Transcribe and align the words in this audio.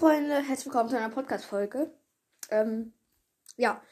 herzlich 0.00 0.66
willkommen 0.66 0.88
zu 0.88 0.96
einer 0.96 1.08
Podcast-Folge. 1.08 1.90
Ähm, 2.50 2.92
ja. 3.56 3.82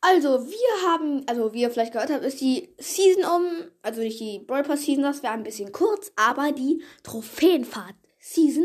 Also, 0.00 0.46
wir 0.46 0.88
haben, 0.88 1.24
also 1.26 1.52
wie 1.52 1.62
ihr 1.62 1.70
vielleicht 1.70 1.92
gehört 1.92 2.10
habt, 2.10 2.24
ist 2.24 2.40
die 2.40 2.74
Season 2.78 3.24
um, 3.24 3.70
also 3.82 4.00
nicht 4.00 4.18
die 4.20 4.38
Brawl 4.46 4.62
Pass 4.62 4.84
Season, 4.84 5.02
das 5.02 5.22
wäre 5.22 5.34
ein 5.34 5.42
bisschen 5.42 5.70
kurz, 5.72 6.12
aber 6.16 6.52
die 6.52 6.82
Trophäenfahrt 7.02 7.94
Season. 8.18 8.64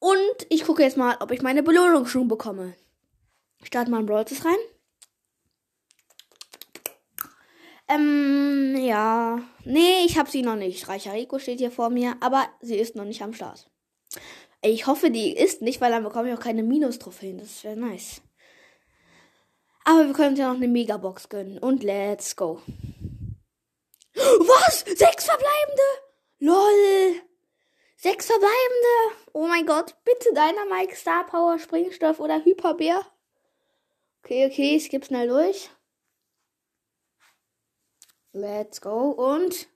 Und 0.00 0.46
ich 0.48 0.64
gucke 0.64 0.82
jetzt 0.82 0.96
mal, 0.96 1.16
ob 1.20 1.30
ich 1.30 1.42
meine 1.42 1.62
Belohnung 1.62 2.06
schon 2.06 2.26
bekomme. 2.26 2.74
Ich 3.60 3.68
starte 3.68 3.90
mal 3.90 4.00
in 4.00 4.06
Brawl 4.06 4.24
Pass 4.24 4.44
rein. 4.44 4.56
Ähm, 7.88 8.74
ja. 8.78 9.40
Nee, 9.64 10.04
ich 10.06 10.18
habe 10.18 10.28
sie 10.28 10.42
noch 10.42 10.56
nicht. 10.56 10.88
Reicher 10.88 11.12
Rico 11.12 11.38
steht 11.38 11.60
hier 11.60 11.70
vor 11.70 11.90
mir, 11.90 12.16
aber 12.20 12.48
sie 12.60 12.76
ist 12.76 12.96
noch 12.96 13.04
nicht 13.04 13.22
am 13.22 13.32
Start. 13.32 13.70
Ich 14.66 14.88
hoffe, 14.88 15.12
die 15.12 15.32
ist 15.32 15.62
nicht, 15.62 15.80
weil 15.80 15.92
dann 15.92 16.02
bekomme 16.02 16.28
ich 16.28 16.36
auch 16.36 16.42
keine 16.42 16.64
Minus-Trophäen. 16.64 17.38
Das 17.38 17.62
wäre 17.62 17.76
nice. 17.76 18.20
Aber 19.84 20.06
wir 20.06 20.12
können 20.12 20.30
uns 20.30 20.40
ja 20.40 20.48
noch 20.48 20.56
eine 20.56 20.66
Megabox 20.66 21.28
gönnen. 21.28 21.58
Und 21.58 21.84
let's 21.84 22.34
go. 22.34 22.60
Was? 24.14 24.80
Sechs 24.80 25.24
verbleibende? 25.24 25.82
LOL. 26.40 27.22
Sechs 27.96 28.26
verbleibende. 28.26 29.22
Oh 29.32 29.46
mein 29.46 29.66
Gott. 29.66 29.94
Bitte 30.04 30.30
Dynamite, 30.30 30.96
Star 30.96 31.24
Power, 31.26 31.60
Springstoff 31.60 32.18
oder 32.18 32.44
Hyperbär. 32.44 33.06
Okay, 34.24 34.46
okay. 34.46 34.74
Ich 34.74 34.86
skippe 34.86 35.06
schnell 35.06 35.28
durch. 35.28 35.70
Let's 38.32 38.80
go. 38.80 39.10
Und 39.10 39.68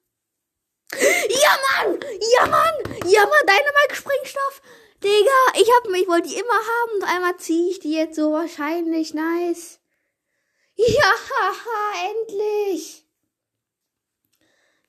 ja, 1.51 1.85
Mann! 1.85 2.01
Ja, 2.21 2.47
Mann! 2.47 2.75
Ja, 3.07 3.21
Mann, 3.23 3.47
Dynamite 3.47 3.95
Springstoff! 3.95 4.63
Digga, 5.03 5.61
ich 5.61 5.71
hab 5.77 5.91
mich, 5.91 6.07
wollte 6.09 6.29
die 6.29 6.35
immer 6.39 6.53
haben 6.53 6.93
und 6.97 7.05
einmal 7.05 7.37
ziehe 7.39 7.71
ich 7.71 7.81
die 7.81 7.93
jetzt 7.93 8.17
so 8.17 8.33
wahrscheinlich. 8.33 9.15
Nice. 9.15 9.81
Ja, 10.77 11.13
haha, 11.31 12.11
endlich. 12.11 13.07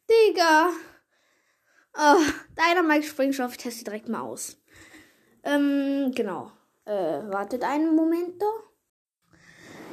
Digga. 0.09 0.71
Oh, 1.97 2.21
Dynamite 2.57 3.07
Springstoff, 3.07 3.51
ich 3.51 3.57
teste 3.57 3.83
direkt 3.85 4.09
mal 4.09 4.21
aus. 4.21 4.57
Ähm, 5.43 6.11
genau. 6.13 6.51
Äh, 6.85 6.91
wartet 6.91 7.63
einen 7.63 7.95
Moment 7.95 8.41
da. 8.41 8.51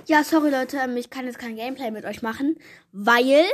Ja, 0.07 0.25
sorry 0.25 0.51
Leute, 0.51 0.79
ähm, 0.79 0.97
ich 0.97 1.11
kann 1.11 1.27
jetzt 1.27 1.39
kein 1.39 1.57
Gameplay 1.57 1.91
mit 1.91 2.05
euch 2.05 2.23
machen, 2.23 2.59
weil 2.93 3.45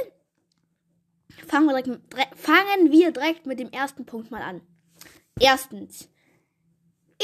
fangen 1.54 1.68
wir 1.68 1.82
direkt, 1.82 2.36
fangen 2.36 2.90
wir 2.90 3.12
direkt 3.12 3.46
mit 3.46 3.60
dem 3.60 3.70
ersten 3.70 4.04
Punkt 4.04 4.32
mal 4.32 4.42
an. 4.42 4.60
Erstens, 5.38 6.08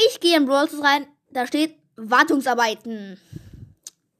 ich 0.07 0.21
gehe 0.21 0.37
in 0.37 0.45
Brawl 0.45 0.69
rein, 0.81 1.05
da 1.31 1.45
steht 1.45 1.75
Wartungsarbeiten. 1.97 3.19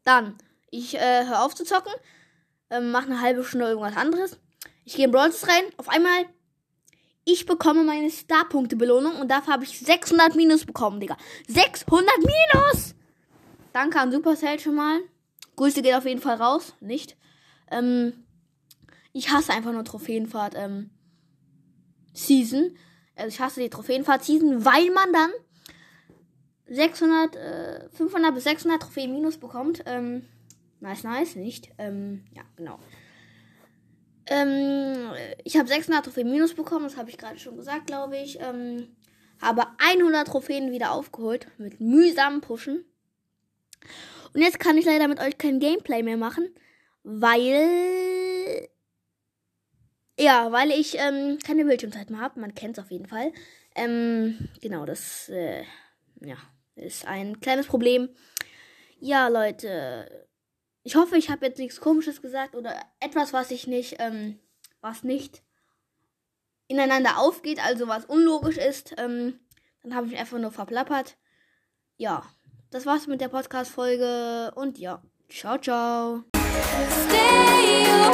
Dann, 0.04 0.36
ich 0.70 0.96
äh, 0.96 1.26
höre 1.26 1.44
auf 1.44 1.56
zu 1.56 1.64
zocken, 1.64 1.94
äh, 2.70 2.82
mache 2.82 3.06
eine 3.06 3.22
halbe 3.22 3.46
Stunde 3.46 3.68
irgendwas 3.68 3.96
anderes. 3.96 4.38
Ich 4.84 4.96
gehe 4.96 5.06
in 5.06 5.12
Brawl 5.12 5.32
rein, 5.44 5.64
auf 5.78 5.88
einmal, 5.88 6.26
ich 7.24 7.46
bekomme 7.46 7.86
meine 7.86 8.10
Star-Punkte-Belohnung 8.10 9.16
und 9.16 9.30
dafür 9.30 9.54
habe 9.54 9.64
ich 9.64 9.80
600 9.80 10.36
Minus 10.36 10.66
bekommen, 10.66 11.00
Digga. 11.00 11.16
600 11.48 12.06
Minus! 12.18 12.96
Danke 13.72 13.98
an 13.98 14.12
Supercell 14.12 14.60
schon 14.60 14.76
mal. 14.76 15.00
Grüße 15.56 15.82
geht 15.82 15.96
auf 15.96 16.06
jeden 16.06 16.20
Fall 16.20 16.36
raus, 16.36 16.74
nicht? 16.82 17.16
Ähm, 17.70 18.26
ich 19.14 19.32
hasse 19.32 19.52
einfach 19.54 19.72
nur 19.72 19.84
Trophäenfahrt 19.84 20.56
ähm, 20.56 20.90
Season. 22.14 22.76
Also 23.16 23.30
ich 23.30 23.40
hasse 23.40 23.62
die 23.62 23.70
Trophäenfahrt 23.70 24.24
Season, 24.24 24.64
weil 24.66 24.90
man 24.92 25.14
dann 25.14 25.32
600, 26.68 27.36
äh, 27.36 27.90
500 27.90 28.34
bis 28.34 28.46
600 28.46 28.82
Trophäen 28.82 29.12
minus 29.12 29.38
bekommt. 29.38 29.84
Ähm, 29.86 30.26
nice, 30.80 31.04
nice, 31.04 31.36
nicht? 31.36 31.70
Ähm, 31.78 32.24
ja, 32.34 32.44
genau. 32.56 32.80
Ähm, 34.28 35.12
ich 35.44 35.58
habe 35.58 35.68
600 35.68 36.06
Trophäen 36.06 36.32
minus 36.32 36.54
bekommen, 36.54 36.86
das 36.86 36.96
habe 36.96 37.10
ich 37.10 37.18
gerade 37.18 37.38
schon 37.38 37.58
gesagt, 37.58 37.88
glaube 37.88 38.18
ich. 38.18 38.40
Ähm, 38.40 38.96
habe 39.42 39.64
100 39.80 40.28
Trophäen 40.28 40.72
wieder 40.72 40.92
aufgeholt 40.92 41.48
mit 41.58 41.82
mühsamen 41.82 42.42
Pushen. 42.42 42.86
Und 44.34 44.42
jetzt 44.42 44.60
kann 44.60 44.78
ich 44.78 44.86
leider 44.86 45.08
mit 45.08 45.20
euch 45.20 45.38
kein 45.38 45.60
Gameplay 45.60 46.04
mehr 46.04 46.18
machen, 46.18 46.48
weil 47.04 48.21
ja, 50.22 50.52
weil 50.52 50.72
ich 50.72 50.98
ähm, 50.98 51.40
keine 51.44 51.66
Bildschirmzeit 51.66 52.10
mehr 52.10 52.22
habe. 52.22 52.40
Man 52.40 52.54
kennt 52.54 52.78
es 52.78 52.84
auf 52.84 52.92
jeden 52.92 53.08
Fall. 53.08 53.34
Ähm, 53.76 54.50
genau, 54.62 54.86
das 54.86 55.30
äh, 55.30 55.64
ja, 56.20 56.38
ist 56.76 57.06
ein 57.08 57.40
kleines 57.40 57.68
Problem. 57.68 58.10
Ja, 59.00 59.28
Leute. 59.28 60.28
Ich 60.84 60.96
hoffe, 60.96 61.18
ich 61.18 61.30
habe 61.30 61.46
jetzt 61.46 61.60
nichts 61.60 61.82
Komisches 61.82 62.22
gesagt 62.22 62.56
oder 62.56 62.76
etwas, 63.00 63.34
was 63.34 63.52
ich 63.52 63.68
nicht, 63.68 63.96
ähm, 64.00 64.40
was 64.80 65.04
nicht 65.04 65.42
ineinander 66.68 67.18
aufgeht, 67.20 67.64
also 67.64 67.88
was 67.88 68.06
unlogisch 68.06 68.58
ist. 68.58 68.94
Ähm, 68.98 69.40
dann 69.84 69.96
habe 69.96 70.08
ich 70.08 70.18
einfach 70.18 70.38
nur 70.38 70.52
verplappert. 70.52 71.18
Ja, 71.98 72.24
das 72.70 72.86
war's 72.86 73.08
mit 73.08 73.22
der 73.22 73.28
Podcast-Folge 73.28 74.52
und 74.56 74.78
ja, 74.78 75.02
ciao, 75.30 75.58
ciao. 75.58 76.24
Stay 77.08 78.11